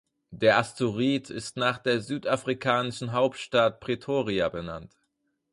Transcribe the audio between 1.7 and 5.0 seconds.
der südafrikanischen Hauptstadt Pretoria benannt.